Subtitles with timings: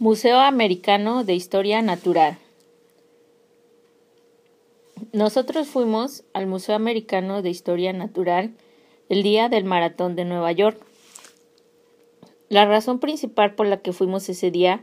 [0.00, 2.36] Museo Americano de Historia Natural.
[5.12, 8.56] Nosotros fuimos al Museo Americano de Historia Natural
[9.08, 10.84] el día del Maratón de Nueva York.
[12.48, 14.82] La razón principal por la que fuimos ese día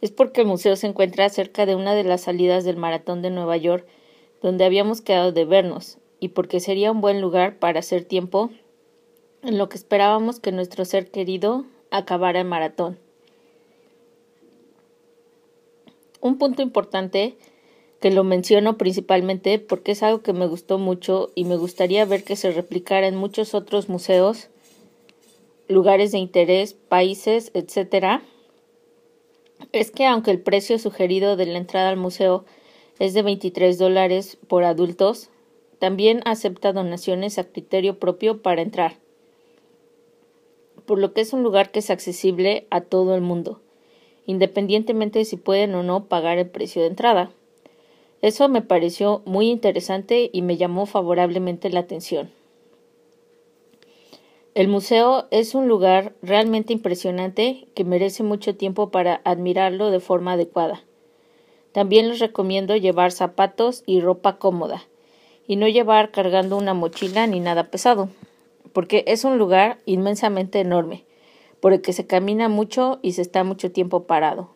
[0.00, 3.30] es porque el museo se encuentra cerca de una de las salidas del Maratón de
[3.30, 3.86] Nueva York
[4.42, 8.50] donde habíamos quedado de vernos y porque sería un buen lugar para hacer tiempo
[9.44, 12.98] en lo que esperábamos que nuestro ser querido acabara el maratón.
[16.22, 17.36] Un punto importante
[18.00, 22.22] que lo menciono principalmente porque es algo que me gustó mucho y me gustaría ver
[22.22, 24.48] que se replicara en muchos otros museos,
[25.66, 28.22] lugares de interés, países, etc.
[29.72, 32.44] Es que aunque el precio sugerido de la entrada al museo
[33.00, 35.28] es de 23 dólares por adultos,
[35.80, 38.98] también acepta donaciones a criterio propio para entrar,
[40.86, 43.60] por lo que es un lugar que es accesible a todo el mundo
[44.26, 47.30] independientemente de si pueden o no pagar el precio de entrada.
[48.20, 52.30] Eso me pareció muy interesante y me llamó favorablemente la atención.
[54.54, 60.32] El museo es un lugar realmente impresionante que merece mucho tiempo para admirarlo de forma
[60.32, 60.84] adecuada.
[61.72, 64.84] También les recomiendo llevar zapatos y ropa cómoda
[65.48, 68.10] y no llevar cargando una mochila ni nada pesado,
[68.74, 71.04] porque es un lugar inmensamente enorme
[71.62, 74.50] por el que se camina mucho y se está mucho tiempo parado.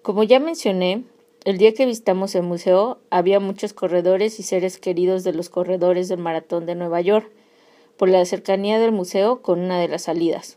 [0.00, 1.04] Como ya mencioné,
[1.44, 6.08] el día que visitamos el museo había muchos corredores y seres queridos de los corredores
[6.08, 7.30] del Maratón de Nueva York,
[7.98, 10.56] por la cercanía del museo con una de las salidas.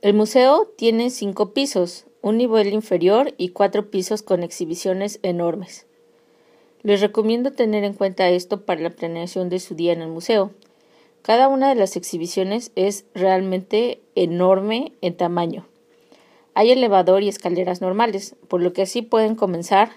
[0.00, 5.86] El museo tiene cinco pisos, un nivel inferior y cuatro pisos con exhibiciones enormes.
[6.82, 10.50] Les recomiendo tener en cuenta esto para la planeación de su día en el museo,
[11.22, 15.66] cada una de las exhibiciones es realmente enorme en tamaño.
[16.54, 19.92] Hay elevador y escaleras normales, por lo que así pueden comenzar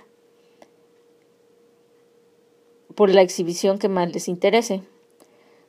[2.94, 4.82] por la exhibición que más les interese.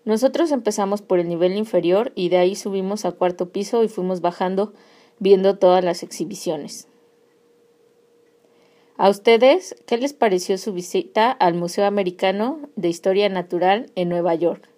[0.04, 4.20] Nosotros empezamos por el nivel inferior y de ahí subimos al cuarto piso y fuimos
[4.20, 4.72] bajando
[5.18, 6.86] viendo todas las exhibiciones.
[8.98, 14.34] ¿A ustedes qué les pareció su visita al Museo Americano de Historia Natural en Nueva
[14.34, 14.75] York?